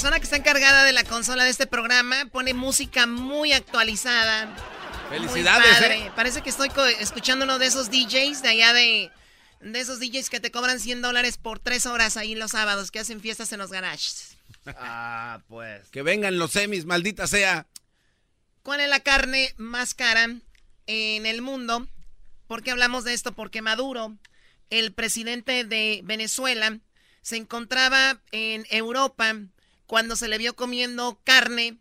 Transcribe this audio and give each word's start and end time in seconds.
persona 0.00 0.18
que 0.18 0.24
está 0.24 0.36
encargada 0.36 0.84
de 0.84 0.94
la 0.94 1.04
consola 1.04 1.44
de 1.44 1.50
este 1.50 1.66
programa 1.66 2.24
pone 2.32 2.54
música 2.54 3.06
muy 3.06 3.52
actualizada. 3.52 4.48
Felicidades. 5.10 5.78
¿eh? 5.82 6.10
Parece 6.16 6.40
que 6.40 6.48
estoy 6.48 6.70
escuchando 7.00 7.44
uno 7.44 7.58
de 7.58 7.66
esos 7.66 7.90
DJs 7.90 8.40
de 8.40 8.48
allá 8.48 8.72
de, 8.72 9.10
de 9.60 9.78
esos 9.78 10.00
DJs 10.00 10.30
que 10.30 10.40
te 10.40 10.50
cobran 10.50 10.80
100 10.80 11.02
dólares 11.02 11.36
por 11.36 11.58
tres 11.58 11.84
horas 11.84 12.16
ahí 12.16 12.34
los 12.34 12.52
sábados 12.52 12.90
que 12.90 12.98
hacen 12.98 13.20
fiestas 13.20 13.52
en 13.52 13.58
los 13.58 13.70
garages. 13.70 14.38
Ah, 14.68 15.42
pues. 15.48 15.86
Que 15.90 16.00
vengan 16.00 16.38
los 16.38 16.52
semis, 16.52 16.86
maldita 16.86 17.26
sea. 17.26 17.66
¿Cuál 18.62 18.80
es 18.80 18.88
la 18.88 19.00
carne 19.00 19.52
más 19.58 19.92
cara 19.92 20.30
en 20.86 21.26
el 21.26 21.42
mundo? 21.42 21.86
¿Por 22.46 22.62
qué 22.62 22.70
hablamos 22.70 23.04
de 23.04 23.12
esto? 23.12 23.32
Porque 23.32 23.60
Maduro, 23.60 24.16
el 24.70 24.94
presidente 24.94 25.64
de 25.64 26.00
Venezuela, 26.04 26.78
se 27.20 27.36
encontraba 27.36 28.18
en 28.32 28.66
Europa 28.70 29.34
cuando 29.90 30.14
se 30.14 30.28
le 30.28 30.38
vio 30.38 30.54
comiendo 30.54 31.20
carne 31.24 31.76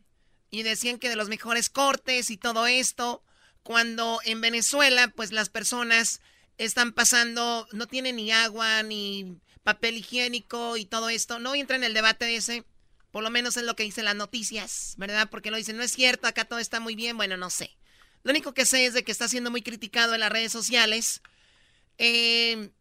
y 0.49 0.63
decían 0.63 0.97
que 0.97 1.09
de 1.09 1.15
los 1.15 1.29
mejores 1.29 1.69
cortes 1.69 2.31
y 2.31 2.37
todo 2.37 2.65
esto, 2.65 3.23
cuando 3.61 4.19
en 4.25 4.41
Venezuela 4.41 5.13
pues 5.15 5.31
las 5.31 5.49
personas 5.49 6.19
están 6.57 6.91
pasando, 6.91 7.67
no 7.71 7.85
tienen 7.85 8.15
ni 8.15 8.31
agua 8.31 8.81
ni 8.81 9.37
papel 9.61 9.97
higiénico 9.97 10.75
y 10.75 10.85
todo 10.85 11.09
esto, 11.09 11.37
no 11.37 11.53
entra 11.53 11.75
en 11.75 11.83
el 11.83 11.93
debate 11.93 12.25
de 12.25 12.37
ese, 12.37 12.63
por 13.11 13.21
lo 13.21 13.29
menos 13.29 13.57
es 13.57 13.63
lo 13.63 13.75
que 13.75 13.83
dicen 13.83 14.05
las 14.05 14.15
noticias, 14.15 14.95
¿verdad? 14.97 15.29
Porque 15.29 15.51
lo 15.51 15.57
dicen, 15.57 15.77
no 15.77 15.83
es 15.83 15.91
cierto, 15.91 16.25
acá 16.25 16.45
todo 16.45 16.57
está 16.57 16.79
muy 16.79 16.95
bien, 16.95 17.15
bueno, 17.15 17.37
no 17.37 17.51
sé. 17.51 17.77
Lo 18.23 18.31
único 18.31 18.55
que 18.55 18.65
sé 18.65 18.87
es 18.87 18.95
de 18.95 19.03
que 19.03 19.11
está 19.11 19.27
siendo 19.27 19.51
muy 19.51 19.61
criticado 19.61 20.15
en 20.15 20.21
las 20.21 20.31
redes 20.31 20.51
sociales. 20.51 21.21
Eh, 21.99 22.71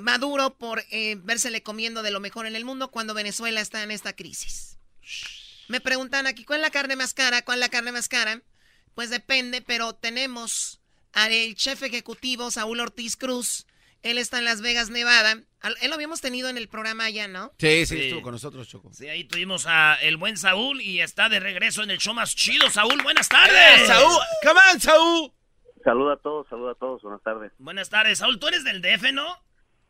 Maduro 0.00 0.54
por 0.56 0.84
eh, 0.90 1.16
versele 1.22 1.62
comiendo 1.62 2.02
de 2.02 2.10
lo 2.10 2.20
mejor 2.20 2.46
en 2.46 2.54
el 2.54 2.64
mundo 2.64 2.90
cuando 2.90 3.14
Venezuela 3.14 3.60
está 3.60 3.82
en 3.82 3.90
esta 3.90 4.14
crisis. 4.14 4.78
Me 5.68 5.80
preguntan 5.80 6.26
aquí, 6.26 6.44
¿cuál 6.44 6.60
es 6.60 6.66
la 6.66 6.70
carne 6.70 6.96
más 6.96 7.14
cara? 7.14 7.42
¿Cuál 7.42 7.58
es 7.58 7.60
la 7.60 7.68
carne 7.68 7.92
más 7.92 8.08
cara? 8.08 8.42
Pues 8.94 9.10
depende, 9.10 9.62
pero 9.62 9.94
tenemos 9.94 10.80
al 11.12 11.32
chef 11.54 11.82
ejecutivo 11.82 12.50
Saúl 12.50 12.80
Ortiz 12.80 13.16
Cruz. 13.16 13.66
Él 14.02 14.18
está 14.18 14.38
en 14.38 14.44
Las 14.44 14.62
Vegas, 14.62 14.90
Nevada. 14.90 15.32
Él 15.32 15.88
lo 15.88 15.94
habíamos 15.94 16.20
tenido 16.20 16.48
en 16.48 16.56
el 16.56 16.68
programa 16.68 17.04
allá, 17.04 17.28
¿no? 17.28 17.52
Sí, 17.58 17.84
sí, 17.84 18.00
estuvo 18.00 18.22
con 18.22 18.32
nosotros, 18.32 18.66
Choco. 18.66 18.92
Sí, 18.94 19.08
ahí 19.08 19.24
tuvimos 19.24 19.66
a 19.66 19.96
el 19.96 20.16
buen 20.16 20.36
Saúl 20.38 20.80
y 20.80 21.00
está 21.00 21.28
de 21.28 21.38
regreso 21.38 21.82
en 21.82 21.90
el 21.90 21.98
show 21.98 22.14
más 22.14 22.34
chido. 22.34 22.70
Saúl, 22.70 23.02
buenas 23.02 23.28
tardes. 23.28 23.86
Saúl, 23.86 24.18
come 24.42 24.60
on, 24.72 24.80
Saúl. 24.80 25.32
Saluda 25.84 26.14
a 26.14 26.16
todos, 26.16 26.46
saluda 26.48 26.72
a 26.72 26.74
todos, 26.74 27.02
buenas 27.02 27.22
tardes. 27.22 27.52
Buenas 27.58 27.90
tardes, 27.90 28.18
Saúl, 28.18 28.38
tú 28.38 28.48
eres 28.48 28.64
del 28.64 28.82
DF, 28.82 29.12
¿no? 29.12 29.26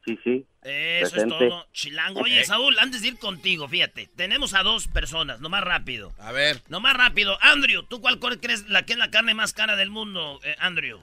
Sí, 0.05 0.19
sí. 0.25 0.47
Eso 0.63 1.17
es 1.17 1.27
todo, 1.29 1.67
chilango. 1.73 2.21
Oye, 2.21 2.45
Saúl, 2.45 2.79
antes 2.79 3.03
de 3.03 3.09
ir 3.09 3.19
contigo, 3.19 3.69
fíjate, 3.69 4.09
tenemos 4.17 4.55
a 4.55 4.63
dos 4.63 4.89
personas, 4.89 5.41
no 5.41 5.49
más 5.49 5.63
rápido. 5.63 6.13
A 6.19 6.33
ver. 6.33 6.63
No 6.69 6.81
más 6.81 6.97
rápido. 6.97 7.37
Andrew, 7.41 7.83
¿tú 7.83 8.01
cuál 8.01 8.19
crees 8.41 8.69
la 8.69 8.85
que 8.85 8.95
es 8.95 8.99
la 8.99 9.11
carne 9.11 9.35
más 9.35 9.53
cara 9.53 9.77
del 9.77 9.91
mundo, 9.91 10.41
eh, 10.43 10.57
Andrew? 10.59 11.01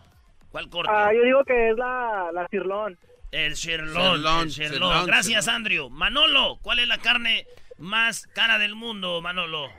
¿Cuál 0.52 0.70
corte? 0.70 0.92
Ah, 0.94 1.12
yo 1.14 1.23
digo 1.23 1.44
que 1.44 1.70
es 1.70 1.78
la, 1.78 2.31
la 2.34 2.48
cirlón. 2.48 2.98
El 3.31 3.56
cirlón, 3.56 4.25
el 4.59 4.80
Gracias, 5.06 5.48
Andrew. 5.48 5.90
Manolo, 5.90 6.58
¿cuál 6.62 6.80
es 6.80 6.88
la 6.88 6.98
carne 6.98 7.45
más 7.78 8.25
cara 8.28 8.58
del 8.58 8.75
mundo, 8.75 9.22
Manolo? 9.22 9.70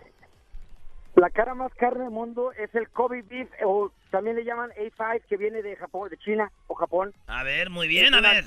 La 1.16 1.30
cara 1.30 1.55
más 1.55 1.72
cara 1.74 1.98
del 1.98 2.11
mundo 2.11 2.52
es 2.52 2.72
el 2.74 2.89
Kobe 2.91 3.22
beef, 3.22 3.48
o 3.64 3.91
también 4.11 4.36
le 4.36 4.44
llaman 4.44 4.70
A5, 4.72 5.22
que 5.28 5.36
viene 5.36 5.62
de 5.62 5.74
Japón, 5.77 6.08
de 6.11 6.19
China 6.19 6.52
o 6.69 6.74
Japón. 6.74 7.12
A 7.27 7.42
ver, 7.42 7.70
muy 7.70 7.89
bien, 7.89 8.14
a 8.14 8.20
ver. 8.20 8.45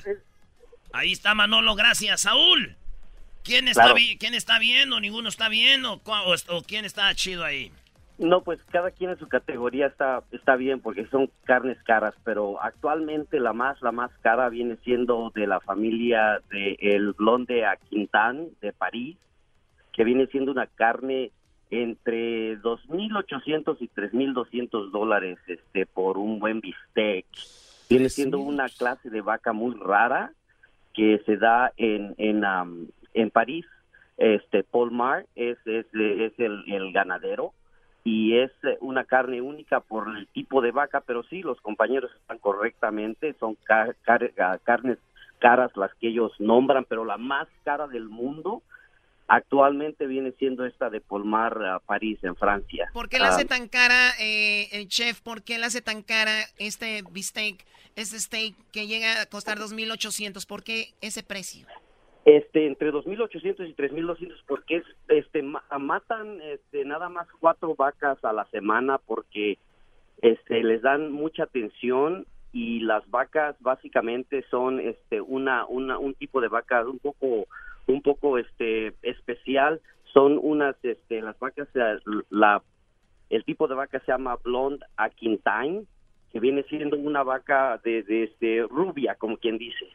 Ahí 0.92 1.12
está 1.12 1.34
Manolo, 1.34 1.74
gracias. 1.74 2.22
Saúl, 2.22 2.76
¿quién 3.42 3.68
está, 3.68 3.94
¿quién 4.18 4.34
está 4.34 4.58
bien 4.58 4.92
o 4.92 5.00
ninguno 5.00 5.28
está 5.28 5.48
bien 5.48 5.84
o, 5.86 6.00
o, 6.04 6.62
quién 6.62 6.84
está 6.84 7.14
chido 7.14 7.44
ahí? 7.44 7.72
No, 8.18 8.42
pues 8.42 8.60
cada 8.70 8.90
quien 8.90 9.10
en 9.10 9.18
su 9.18 9.26
categoría 9.26 9.86
está, 9.86 10.22
está 10.32 10.54
bien 10.54 10.80
porque 10.80 11.06
son 11.06 11.30
carnes 11.44 11.78
caras, 11.82 12.14
pero 12.24 12.62
actualmente 12.62 13.40
la 13.40 13.52
más 13.52 13.80
la 13.80 13.90
más 13.90 14.10
cara 14.20 14.48
viene 14.50 14.76
siendo 14.84 15.32
de 15.34 15.46
la 15.46 15.60
familia 15.60 16.40
de 16.50 16.76
el 16.78 17.14
blonde 17.14 17.64
a 17.64 17.76
Quintán 17.76 18.48
de 18.60 18.72
París, 18.72 19.16
que 19.92 20.04
viene 20.04 20.26
siendo 20.26 20.52
una 20.52 20.66
carne 20.66 21.32
entre 21.70 22.58
2.800 22.58 23.76
y 23.80 23.88
3.200 23.88 24.90
dólares 24.90 25.38
este, 25.46 25.86
por 25.86 26.18
un 26.18 26.38
buen 26.38 26.60
bistec. 26.60 27.24
Viene 27.88 28.10
siendo 28.10 28.40
una 28.40 28.68
clase 28.68 29.08
de 29.08 29.22
vaca 29.22 29.54
muy 29.54 29.74
rara 29.74 30.32
que 30.94 31.20
se 31.26 31.36
da 31.36 31.72
en, 31.76 32.14
en, 32.18 32.44
en 33.14 33.30
París. 33.30 33.66
Este, 34.16 34.62
Paul 34.62 34.90
Mar 34.90 35.26
es, 35.34 35.58
es, 35.66 35.86
es 35.92 36.38
el, 36.38 36.64
el, 36.66 36.92
ganadero 36.92 37.52
y 38.04 38.36
es 38.36 38.50
una 38.80 39.04
carne 39.04 39.40
única 39.40 39.80
por 39.80 40.08
el 40.16 40.26
tipo 40.28 40.60
de 40.60 40.70
vaca, 40.70 41.00
pero 41.00 41.22
sí, 41.24 41.42
los 41.42 41.60
compañeros 41.60 42.10
están 42.20 42.38
correctamente, 42.38 43.34
son 43.40 43.56
carnes 43.64 44.98
caras 45.38 45.76
las 45.76 45.92
que 45.94 46.08
ellos 46.08 46.32
nombran, 46.38 46.84
pero 46.84 47.04
la 47.04 47.16
más 47.16 47.48
cara 47.64 47.88
del 47.88 48.08
mundo 48.08 48.62
actualmente 49.28 50.06
viene 50.06 50.32
siendo 50.32 50.64
esta 50.64 50.90
de 50.90 51.00
Polmar 51.00 51.62
a 51.64 51.78
París, 51.80 52.18
en 52.22 52.36
Francia. 52.36 52.88
¿Por 52.92 53.08
qué 53.08 53.18
la 53.18 53.28
hace 53.28 53.42
ah, 53.42 53.48
tan 53.48 53.68
cara, 53.68 54.10
eh, 54.20 54.68
el 54.72 54.88
chef? 54.88 55.20
¿Por 55.20 55.42
qué 55.42 55.58
la 55.58 55.66
hace 55.66 55.82
tan 55.82 56.02
cara 56.02 56.32
este 56.58 57.02
bistec, 57.10 57.64
este 57.96 58.18
steak 58.18 58.54
que 58.72 58.86
llega 58.86 59.22
a 59.22 59.26
costar 59.26 59.58
2.800? 59.58 60.46
¿Por 60.46 60.62
qué 60.62 60.88
ese 61.00 61.22
precio? 61.22 61.66
Este, 62.24 62.66
entre 62.66 62.92
2.800 62.92 63.68
y 63.68 63.74
3.200, 63.74 64.42
porque 64.46 64.76
es, 64.76 64.84
este, 65.08 65.42
matan 65.42 66.40
este, 66.42 66.84
nada 66.84 67.08
más 67.08 67.26
cuatro 67.40 67.74
vacas 67.74 68.24
a 68.24 68.32
la 68.32 68.44
semana 68.46 68.98
porque 68.98 69.58
este, 70.20 70.62
les 70.62 70.82
dan 70.82 71.10
mucha 71.10 71.44
atención 71.44 72.26
y 72.52 72.80
las 72.80 73.08
vacas 73.10 73.56
básicamente 73.60 74.44
son 74.50 74.78
este, 74.78 75.20
una, 75.20 75.64
una, 75.66 75.98
un 75.98 76.14
tipo 76.14 76.40
de 76.40 76.48
vaca 76.48 76.86
un 76.86 77.00
poco 77.00 77.48
un 77.86 78.02
poco 78.02 78.38
este 78.38 78.94
especial. 79.02 79.80
Son 80.12 80.38
unas 80.42 80.76
este 80.82 81.22
las 81.22 81.38
vacas 81.38 81.68
eh, 81.74 81.98
la 82.30 82.62
el 83.30 83.44
tipo 83.44 83.66
de 83.66 83.74
vaca 83.74 83.98
se 84.00 84.12
llama 84.12 84.36
blonde 84.36 84.84
aquintine 84.96 85.84
que 86.30 86.40
viene 86.40 86.62
siendo 86.64 86.96
una 86.96 87.22
vaca 87.22 87.80
de, 87.84 88.02
de 88.02 88.24
este 88.24 88.62
rubia 88.62 89.14
como 89.14 89.36
quien 89.36 89.58
dice. 89.58 89.86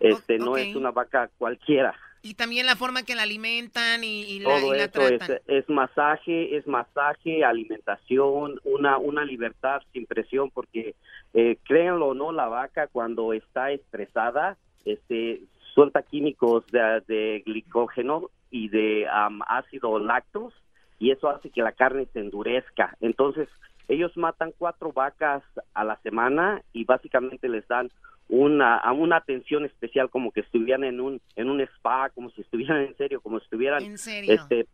Este 0.00 0.38
no 0.38 0.56
es 0.56 0.74
una 0.74 0.90
vaca 0.90 1.30
cualquiera. 1.38 1.94
Y 2.24 2.34
también 2.34 2.66
la 2.66 2.76
forma 2.76 3.02
que 3.02 3.16
la 3.16 3.22
alimentan 3.22 4.04
y, 4.04 4.38
la, 4.38 4.60
Todo 4.90 5.08
eso 5.08 5.32
Es, 5.34 5.42
es, 5.48 5.68
masaje, 5.68 6.56
es 6.56 6.66
masaje, 6.68 7.44
alimentación, 7.44 8.60
una, 8.62 8.96
una 8.98 9.24
libertad 9.24 9.82
sin 9.92 10.06
presión, 10.06 10.50
porque 10.50 10.94
eh, 11.34 11.56
créanlo 11.64 12.08
o 12.08 12.14
no, 12.14 12.30
la 12.30 12.46
vaca 12.46 12.86
cuando 12.86 13.32
está 13.32 13.72
estresada, 13.72 14.56
este, 14.84 15.42
suelta 15.74 16.02
químicos 16.02 16.64
de, 16.68 17.42
glicógeno 17.44 18.30
y 18.50 18.68
de 18.68 19.06
ácido 19.48 19.98
lactos 19.98 20.54
y 20.98 21.10
eso 21.10 21.28
hace 21.28 21.50
que 21.50 21.62
la 21.62 21.72
carne 21.72 22.06
se 22.12 22.20
endurezca. 22.20 22.96
Entonces, 23.00 23.48
ellos 23.88 24.16
matan 24.16 24.52
cuatro 24.56 24.92
vacas 24.92 25.42
a 25.74 25.84
la 25.84 25.96
semana 26.02 26.62
y 26.72 26.84
básicamente 26.84 27.48
les 27.48 27.66
dan 27.66 27.90
una, 28.28 28.80
una 28.92 29.16
atención 29.16 29.64
especial 29.64 30.10
como 30.10 30.30
que 30.30 30.40
estuvieran 30.40 30.84
en 30.84 31.00
un 31.00 31.20
en 31.36 31.50
un 31.50 31.60
spa, 31.60 32.08
como 32.10 32.30
si 32.30 32.42
estuvieran 32.42 32.82
en 32.82 32.96
serio, 32.96 33.20
como 33.20 33.38
si 33.40 33.44
estuvieran 33.44 33.82
este 33.82 34.66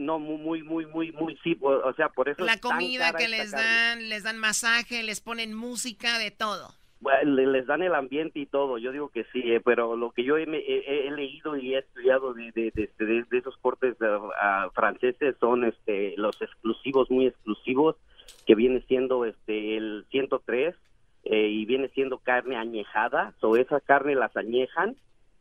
no 0.00 0.20
muy 0.20 0.62
muy 0.62 0.86
muy 0.86 1.10
muy 1.10 1.36
sí, 1.42 1.58
o 1.60 1.92
sea, 1.94 2.08
por 2.08 2.28
eso 2.28 2.44
la 2.44 2.58
comida 2.58 3.12
que 3.12 3.26
les 3.26 3.50
dan, 3.50 4.08
les 4.08 4.22
dan 4.22 4.38
masaje, 4.38 5.02
les 5.02 5.20
ponen 5.20 5.52
música 5.52 6.18
de 6.18 6.30
todo 6.30 6.72
les 7.24 7.66
dan 7.66 7.82
el 7.82 7.94
ambiente 7.94 8.38
y 8.38 8.46
todo, 8.46 8.78
yo 8.78 8.92
digo 8.92 9.08
que 9.08 9.24
sí, 9.32 9.40
eh, 9.44 9.60
pero 9.64 9.96
lo 9.96 10.12
que 10.12 10.22
yo 10.22 10.36
he, 10.36 10.46
leído 10.46 11.56
y 11.56 11.74
he 11.74 11.78
estudiado 11.78 12.32
de, 12.32 12.52
de, 12.52 12.70
de, 12.70 13.38
esos 13.38 13.56
cortes 13.56 13.96
eh, 14.00 14.18
franceses 14.74 15.34
son 15.40 15.64
este 15.64 16.14
los 16.16 16.40
exclusivos, 16.40 17.10
muy 17.10 17.26
exclusivos, 17.26 17.96
que 18.46 18.54
viene 18.54 18.82
siendo 18.86 19.24
este 19.24 19.76
el 19.76 20.06
103 20.10 20.76
eh, 21.24 21.48
y 21.48 21.64
viene 21.64 21.88
siendo 21.88 22.18
carne 22.18 22.56
añejada, 22.56 23.34
o 23.40 23.56
esa 23.56 23.80
carne 23.80 24.14
las 24.14 24.36
añejan 24.36 24.94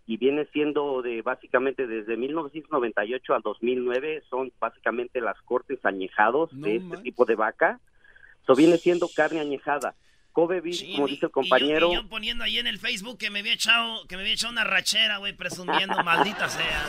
y 0.08 0.18
viene 0.18 0.46
siendo 0.46 1.04
de 1.04 1.22
básicamente 1.22 1.86
desde 1.86 2.18
1998 2.18 3.36
al 3.36 3.42
2009 3.44 4.24
son 4.30 4.52
básicamente 4.60 5.22
las 5.22 5.40
cortes 5.44 5.86
añejados 5.86 6.50
de 6.60 6.78
este 6.78 6.98
tipo 6.98 7.26
de 7.26 7.36
vaca, 7.36 7.80
so 8.48 8.56
viene 8.56 8.78
siendo 8.78 9.08
carne 9.16 9.40
añejada 9.42 9.94
Kobe 10.32 10.62
como 10.96 11.08
dice 11.08 11.26
el 11.26 11.32
compañero. 11.32 11.92
Y 11.92 11.96
yo, 11.96 12.08
poniendo 12.08 12.44
ahí 12.44 12.58
en 12.58 12.68
el 12.68 12.80
Facebook 12.80 13.18
que 13.18 13.30
me 13.30 13.40
había 13.40 13.54
echado, 13.54 14.06
que 14.08 14.16
me 14.16 14.22
había 14.22 14.34
echado 14.34 14.52
una 14.52 14.64
rachera, 14.64 15.18
güey, 15.18 15.34
presumiendo, 15.34 15.96
maldita 16.04 16.50
sea. 16.50 16.86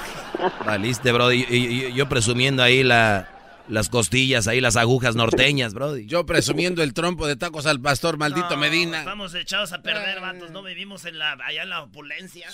Valiste, 0.64 1.12
bro. 1.12 1.32
Y, 1.32 1.92
yo 1.94 2.08
presumiendo 2.08 2.62
ahí 2.62 2.82
la, 2.82 3.28
las 3.68 3.88
costillas, 3.88 4.48
ahí 4.48 4.60
las 4.60 4.76
agujas 4.76 5.16
norteñas, 5.16 5.74
bro. 5.74 5.96
Yo 5.96 6.26
presumiendo 6.26 6.82
el 6.82 6.94
trompo 6.94 7.26
de 7.26 7.36
tacos 7.36 7.66
al 7.66 7.80
pastor, 7.80 8.18
maldito 8.18 8.56
Medina. 8.56 9.00
Estamos 9.00 9.34
echados 9.34 9.72
a 9.72 9.82
perder, 9.82 10.20
vatos. 10.20 10.50
No 10.50 10.62
vivimos 10.62 11.04
en 11.04 11.18
la, 11.18 11.32
allá 11.32 11.62
en 11.62 11.70
la 11.70 11.82
opulencia. 11.82 12.48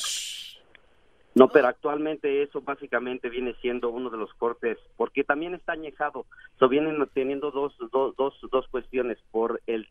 No, 1.35 1.49
pero 1.49 1.69
actualmente 1.69 2.43
eso 2.43 2.61
básicamente 2.63 3.29
viene 3.29 3.55
siendo 3.61 3.91
uno 3.91 4.11
de 4.11 4.17
los 4.17 4.35
cortes, 4.35 4.77
porque 4.97 5.23
también 5.23 5.55
está 5.55 5.73
añejado. 5.73 6.27
So, 6.59 6.69
vienen 6.69 6.97
teniendo 7.15 7.53
dos, 7.53 7.73
dos, 7.93 8.17
dos, 8.17 8.35
dos 8.51 8.67
cuestiones, 8.69 9.19
por 9.31 9.63
el 9.69 9.87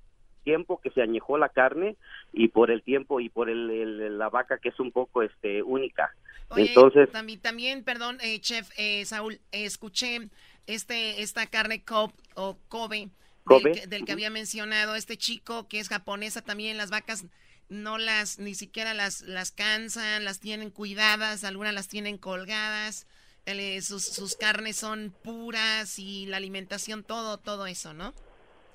tiempo 0.47 0.79
que 0.79 0.91
se 0.91 1.01
añejó 1.01 1.37
la 1.37 1.49
carne 1.49 1.97
y 2.31 2.47
por 2.47 2.71
el 2.71 2.81
tiempo 2.81 3.19
y 3.19 3.27
por 3.27 3.49
el, 3.49 4.17
la 4.17 4.29
vaca 4.29 4.59
que 4.59 4.69
es 4.69 4.79
un 4.79 4.93
poco 4.93 5.21
este 5.21 5.61
única. 5.61 6.15
Entonces 6.55 7.11
también, 7.11 7.41
también 7.41 7.83
perdón, 7.83 8.17
eh, 8.21 8.39
chef 8.39 8.69
eh, 8.77 9.03
Saúl, 9.03 9.41
escuché 9.51 10.29
este 10.65 11.21
esta 11.21 11.47
carne 11.47 11.83
Kobe 11.83 12.13
o 12.35 12.57
Kobe, 12.69 13.09
Del, 13.89 14.05
que 14.05 14.13
había 14.13 14.29
mencionado 14.29 14.95
este 14.95 15.17
chico 15.17 15.67
que 15.67 15.79
es 15.81 15.89
japonesa 15.89 16.41
también 16.41 16.77
las 16.77 16.91
vacas 16.91 17.25
no 17.67 17.97
las 17.97 18.39
ni 18.39 18.55
siquiera 18.55 18.93
las 18.93 19.23
las 19.23 19.51
cansan, 19.51 20.23
las 20.23 20.39
tienen 20.39 20.69
cuidadas, 20.69 21.43
algunas 21.43 21.73
las 21.73 21.89
tienen 21.89 22.17
colgadas. 22.17 23.05
Eh, 23.45 23.81
sus, 23.81 24.03
sus 24.03 24.35
carnes 24.35 24.77
son 24.77 25.13
puras 25.23 25.99
y 25.99 26.25
la 26.25 26.37
alimentación, 26.37 27.03
todo, 27.03 27.37
todo 27.37 27.65
eso, 27.65 27.93
¿no? 27.93 28.13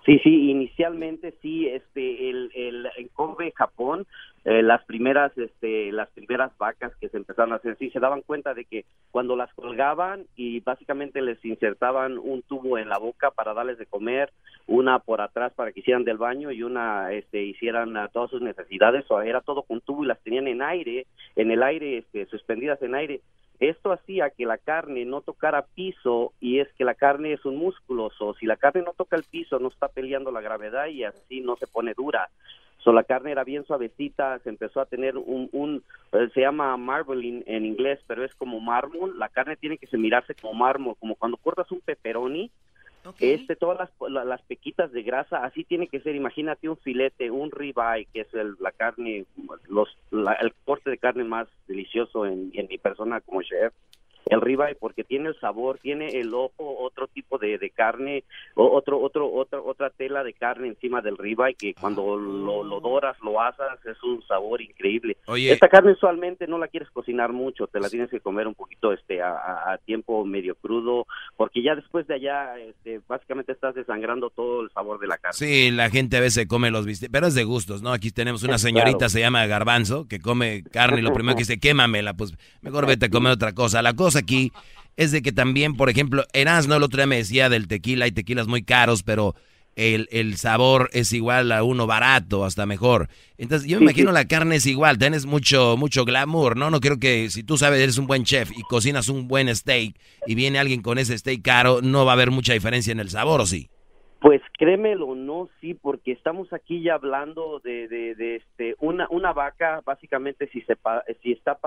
Sí, 0.05 0.19
sí, 0.25 0.51
inicialmente 0.51 1.33
sí, 1.43 1.69
este, 1.69 2.29
el, 2.29 2.51
el, 2.57 2.89
en 2.97 3.07
Kobe, 3.09 3.53
Japón, 3.55 4.05
eh, 4.45 4.61
las 4.61 4.85
primeras, 4.85 5.37
este, 5.39 5.93
las 5.93 6.11
primeras 6.11 6.51
vacas 6.59 6.93
que 6.97 7.09
se 7.09 7.19
empezaron 7.19 7.53
a 7.53 7.57
hacer, 7.57 7.77
sí, 7.79 7.89
se 7.91 8.01
daban 8.01 8.23
cuenta 8.23 8.53
de 8.53 8.65
que 8.65 8.85
cuando 9.13 9.37
las 9.37 9.55
colgaban 9.55 10.25
y 10.35 10.59
básicamente 10.59 11.23
les 11.23 11.43
insertaban 11.45 12.19
un 12.19 12.43
tubo 12.43 12.79
en 12.79 12.89
la 12.89 12.99
boca 12.99 13.31
para 13.31 13.55
darles 13.55 13.79
de 13.79 13.87
comer, 13.87 14.33
una 14.67 14.99
por 14.99 15.21
atrás 15.21 15.53
para 15.55 15.71
que 15.71 15.81
hicieran 15.81 16.03
del 16.03 16.19
baño 16.19 16.51
y 16.51 16.65
una, 16.65 17.13
este, 17.13 17.45
hicieran 17.45 17.95
todas 18.13 18.31
sus 18.31 18.43
necesidades, 18.43 19.09
o 19.09 19.23
era 19.23 19.41
todo 19.41 19.63
con 19.63 19.81
tubo 19.83 20.03
y 20.03 20.09
las 20.09 20.21
tenían 20.25 20.49
en 20.49 20.63
aire, 20.63 21.07
en 21.37 21.53
el 21.53 21.63
aire, 21.63 21.99
este, 21.99 22.27
suspendidas 22.27 22.83
en 22.83 22.97
aire, 22.97 23.21
esto 23.69 23.93
hacía 23.93 24.31
que 24.31 24.45
la 24.45 24.59
carne 24.59 25.05
no 25.05 25.21
tocara 25.21 25.67
piso 25.75 26.33
y 26.41 26.59
es 26.59 26.69
que 26.75 26.85
la 26.85 26.95
carne 26.95 27.33
es 27.33 27.45
un 27.45 27.57
músculo, 27.57 28.11
o 28.19 28.35
si 28.35 28.47
la 28.47 28.57
carne 28.57 28.83
no 28.83 28.93
toca 28.93 29.17
el 29.17 29.25
piso 29.25 29.59
no 29.59 29.69
está 29.69 29.89
peleando 29.89 30.31
la 30.31 30.41
gravedad 30.41 30.87
y 30.87 31.05
así 31.05 31.41
no 31.41 31.57
se 31.57 31.67
pone 31.67 31.95
dura. 31.95 32.29
So, 32.79 32.93
la 32.93 33.05
carne 33.05 33.31
era 33.31 33.45
bien 33.45 33.65
suavecita, 33.65 34.41
se 34.41 34.49
empezó 34.49 34.81
a 34.81 34.87
tener 34.87 35.17
un, 35.17 35.49
un 35.53 35.85
eh, 36.11 36.29
se 36.35 36.41
llama 36.41 36.77
marbling 36.77 37.45
en 37.47 37.65
inglés, 37.65 38.01
pero 38.09 38.25
es 38.25 38.35
como 38.35 38.59
mármol. 38.59 39.17
La 39.21 39.29
carne 39.29 39.57
tiene 39.57 39.79
que 39.79 39.87
se 39.87 39.97
mirarse 39.97 40.35
como 40.35 40.55
mármol, 40.55 40.97
como 40.99 41.15
cuando 41.15 41.37
cortas 41.37 41.71
un 41.71 41.81
pepperoni, 41.81 42.51
este, 43.19 43.57
todas 43.57 43.91
las, 44.01 44.27
las, 44.27 44.43
pequitas 44.43 44.93
de 44.93 45.03
grasa, 45.03 45.45
así 45.45 45.65
tiene 45.65 45.89
que 45.89 46.01
ser. 46.01 46.15
Imagínate 46.15 46.69
un 46.69 46.77
filete, 46.77 47.31
un 47.31 47.51
ribeye, 47.51 48.07
que 48.13 48.21
es 48.23 48.35
el, 48.35 48.57
la 48.61 48.73
carne, 48.73 49.25
los, 49.69 49.89
el 50.11 50.53
corte 50.65 50.91
de 50.91 50.99
carne 50.99 51.25
más 51.25 51.49
delicioso 51.67 52.27
en, 52.27 52.51
en 52.55 52.69
mi 52.69 52.79
persona 52.79 53.21
como 53.21 53.43
chef 53.43 53.73
el 54.27 54.41
ribeye 54.41 54.75
porque 54.75 55.05
tiene 55.05 55.29
el 55.29 55.41
sabor, 55.41 55.79
tiene 55.79 56.21
el 56.21 56.35
ojo, 56.35 56.79
otro 56.79 57.07
tipo 57.09 57.39
de, 57.39 57.59
de 57.59 57.71
carne, 57.71 58.25
otro, 58.55 59.01
otro, 59.01 59.33
otra, 59.33 59.61
otra 59.61 59.91
tela 59.91 60.23
de 60.25 60.33
carne 60.33 60.69
encima 60.69 61.01
del 61.01 61.19
ribeye 61.19 61.55
que 61.55 61.75
cuando 61.75 62.17
lo, 62.17 62.63
lo, 62.65 62.81
doras, 62.81 63.17
lo 63.23 63.41
asas, 63.41 63.79
es 63.85 64.03
un 64.03 64.23
sabor 64.27 64.61
increíble. 64.61 65.17
Esta 65.37 65.69
carne 65.69 65.93
usualmente 65.93 66.47
no 66.47 66.59
la 66.59 66.69
quieres 66.69 66.91
cocinar 66.91 67.33
mucho, 67.33 67.67
te 67.67 67.81
la 67.81 67.89
tienes 67.89 68.11
que 68.11 68.21
comer 68.21 68.47
un 68.47 68.55
poquito 68.55 68.93
este 68.93 69.23
a, 69.23 69.73
a 69.73 69.79
tiempo 69.79 70.25
medio 70.25 70.55
crudo, 70.57 71.07
porque 71.37 71.63
ya 71.63 71.75
después 71.75 72.07
de 72.07 72.15
allá 72.15 72.59
este, 72.59 73.01
básicamente 73.07 73.53
estás 73.53 73.75
desangrando 73.75 74.31
todo 74.31 74.63
el 74.63 74.71
sabor 74.71 74.99
de 75.01 75.07
la 75.07 75.19
carne. 75.19 75.37
Sí, 75.37 75.71
la 75.71 75.91
gente 75.91 76.17
a 76.17 76.21
veces 76.21 76.47
come 76.47 76.71
los 76.71 76.87
bistecs, 76.87 77.13
pero 77.13 77.27
es 77.27 77.35
de 77.35 77.45
gustos, 77.45 77.83
¿no? 77.83 77.93
Aquí 77.93 78.11
tenemos 78.11 78.43
una 78.43 78.59
señorita, 78.59 79.09
se 79.09 79.21
llama 79.21 79.47
Garbanzo, 79.47 80.07
que 80.09 80.21
come 80.21 80.63
carne 80.71 81.01
y 81.01 81.03
lo 81.03 81.13
primero 81.13 81.37
que 81.37 81.43
dice, 81.43 81.59
quémamela, 81.59 82.15
pues 82.15 82.35
mejor 82.61 82.87
vete 82.87 83.07
a 83.07 83.11
comer 83.11 83.33
otra 83.33 83.53
cosa. 83.53 83.83
La 83.83 83.95
cosa 83.95 84.12
aquí 84.17 84.53
es 84.97 85.13
de 85.13 85.23
que 85.23 85.33
también, 85.33 85.77
por 85.77 85.91
ejemplo, 85.91 86.25
Erasmo 86.33 86.75
el 86.75 86.83
otro 86.83 86.99
día 86.99 87.07
me 87.07 87.17
decía 87.17 87.49
del 87.49 87.69
tequila, 87.69 88.05
hay 88.05 88.13
tequilas 88.13 88.47
muy 88.47 88.63
caros, 88.63 89.03
pero 89.03 89.35
el, 89.75 90.09
el, 90.11 90.37
sabor 90.37 90.91
es 90.93 91.13
igual 91.13 91.51
a 91.51 91.63
uno 91.63 91.87
barato, 91.87 92.45
hasta 92.45 92.67
mejor. 92.67 93.09
Entonces, 93.39 93.69
yo 93.69 93.79
me 93.79 93.85
imagino 93.85 94.13
la 94.13 94.27
carne 94.27 94.57
es 94.57 94.67
igual, 94.67 94.99
tienes 94.99 95.25
mucho, 95.25 95.77
mucho 95.79 96.05
glamour, 96.05 96.57
¿no? 96.57 96.71
No 96.71 96.81
creo 96.81 96.99
que 96.99 97.31
si 97.31 97.43
tú 97.43 97.57
sabes, 97.57 97.81
eres 97.81 97.99
un 97.99 98.07
buen 98.07 98.25
chef 98.25 98.51
y 98.57 98.63
cocinas 98.63 99.09
un 99.09 99.29
buen 99.29 99.55
steak 99.55 99.95
y 100.27 100.35
viene 100.35 100.59
alguien 100.59 100.83
con 100.83 100.99
ese 100.99 101.17
steak 101.17 101.43
caro, 101.43 101.81
no 101.83 102.05
va 102.05 102.13
a 102.13 102.15
haber 102.15 102.31
mucha 102.31 102.53
diferencia 102.53 102.93
en 102.93 103.01
el 103.01 103.09
sabor, 103.09 103.41
¿o 103.41 103.47
sí? 103.47 103.71
Pues 104.21 104.41
créemelo, 104.57 105.17
no, 105.17 105.49
sí, 105.61 105.75
porque 105.75 106.13
estamos 106.13 106.53
aquí 106.53 106.81
ya 106.81 106.95
hablando 106.95 107.61
de, 107.65 107.89
de, 107.89 108.15
de 108.15 108.37
este, 108.37 108.77
una, 108.79 109.09
una 109.11 109.33
vaca, 109.33 109.81
básicamente 109.85 110.49
si 110.53 110.61
se, 110.61 110.77
si 111.23 111.33
está, 111.33 111.59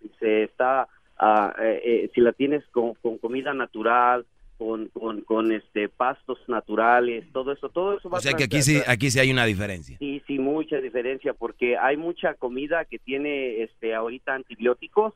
si 0.00 0.10
se 0.18 0.44
está 0.44 0.88
eh, 1.20 1.80
eh, 1.84 2.10
si 2.14 2.20
la 2.20 2.32
tienes 2.32 2.64
con, 2.68 2.94
comida 3.18 3.52
natural, 3.54 4.26
con, 4.56 4.88
con, 4.88 5.52
este 5.52 5.88
pastos 5.88 6.38
naturales, 6.48 7.24
todo 7.32 7.52
eso, 7.52 7.68
todo 7.68 7.96
eso 7.96 8.10
va 8.10 8.18
O 8.18 8.20
sea 8.20 8.32
que 8.32 8.44
aquí 8.44 8.62
sí, 8.62 8.80
aquí 8.86 9.10
sí 9.10 9.20
hay 9.20 9.30
una 9.30 9.44
diferencia. 9.44 9.96
Sí, 9.98 10.22
sí, 10.26 10.38
mucha 10.38 10.78
diferencia, 10.78 11.32
porque 11.32 11.76
hay 11.76 11.96
mucha 11.96 12.34
comida 12.34 12.84
que 12.84 12.98
tiene 12.98 13.62
este 13.62 13.94
ahorita 13.94 14.34
antibióticos 14.34 15.14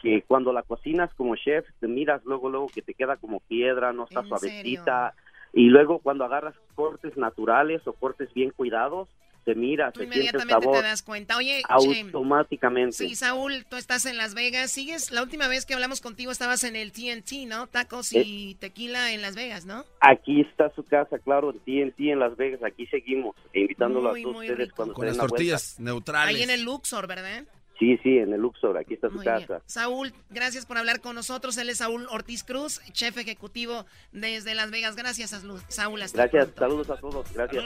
que 0.00 0.22
cuando 0.22 0.52
la 0.52 0.62
cocinas 0.62 1.12
como 1.14 1.36
chef, 1.36 1.66
te 1.78 1.86
miras 1.86 2.24
luego, 2.24 2.48
luego 2.48 2.68
que 2.68 2.82
te 2.82 2.94
queda 2.94 3.16
como 3.16 3.40
piedra, 3.40 3.92
no 3.92 4.04
está 4.04 4.24
suavecita. 4.24 5.14
Y 5.52 5.66
luego 5.66 5.98
cuando 5.98 6.24
agarras 6.24 6.54
cortes 6.74 7.16
naturales 7.16 7.86
o 7.86 7.92
cortes 7.92 8.32
bien 8.32 8.50
cuidados, 8.50 9.08
se 9.44 9.54
mira, 9.54 9.90
tú 9.92 10.02
inmediatamente 10.02 10.66
te 10.66 10.82
das 10.82 11.02
cuenta. 11.02 11.36
Oye, 11.36 11.62
automáticamente. 11.68 12.92
Sí, 12.92 13.14
Saúl, 13.14 13.64
tú 13.68 13.76
estás 13.76 14.06
en 14.06 14.16
Las 14.16 14.34
Vegas. 14.34 14.70
Sigues, 14.70 15.10
la 15.10 15.22
última 15.22 15.48
vez 15.48 15.66
que 15.66 15.74
hablamos 15.74 16.00
contigo 16.00 16.30
estabas 16.30 16.64
en 16.64 16.76
el 16.76 16.92
TNT, 16.92 17.46
¿no? 17.46 17.66
Tacos 17.66 18.12
y 18.12 18.56
tequila 18.56 19.12
en 19.12 19.22
Las 19.22 19.36
Vegas, 19.36 19.64
¿no? 19.64 19.84
Aquí 20.00 20.40
está 20.40 20.70
su 20.74 20.84
casa, 20.84 21.18
claro, 21.18 21.52
TNT 21.52 22.00
en 22.00 22.18
Las 22.18 22.36
Vegas. 22.36 22.62
Aquí 22.62 22.86
seguimos 22.86 23.36
invitándolos 23.52 24.16
a 24.16 24.22
todos 24.22 24.36
ustedes 24.36 24.72
cuando 24.72 24.94
Con 24.94 25.06
las 25.06 25.16
tortillas 25.16 25.80
neutrales. 25.80 26.36
Ahí 26.36 26.42
en 26.42 26.50
el 26.50 26.62
Luxor, 26.62 27.06
¿verdad? 27.06 27.44
Sí, 27.80 27.98
sí, 28.02 28.18
en 28.18 28.34
el 28.34 28.42
Luxor, 28.42 28.76
aquí 28.76 28.92
está 28.92 29.08
su 29.08 29.18
casa. 29.20 29.62
Saúl, 29.64 30.12
gracias 30.28 30.66
por 30.66 30.76
hablar 30.76 31.00
con 31.00 31.14
nosotros. 31.14 31.56
Él 31.56 31.70
es 31.70 31.78
Saúl 31.78 32.06
Ortiz 32.10 32.44
Cruz, 32.44 32.82
chef 32.92 33.16
ejecutivo 33.16 33.86
desde 34.12 34.54
Las 34.54 34.70
Vegas. 34.70 34.96
Gracias, 34.96 35.30
Saúl. 35.68 36.02
Hasta 36.02 36.26
gracias, 36.26 36.48
saludos 36.58 36.90
a 36.90 36.96
todos. 36.98 37.32
Gracias. 37.32 37.64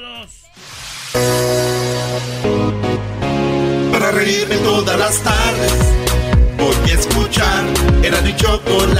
Para 3.90 4.12
reírme 4.12 4.56
todas 4.58 4.98
las 5.00 5.20
tardes, 5.20 5.94
voy 6.58 6.90
a 6.90 6.94
escuchar. 6.94 7.64
Era 8.04 8.20
mi 8.20 8.36
chocolata 8.36 8.93